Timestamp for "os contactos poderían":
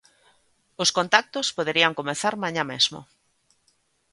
0.83-1.97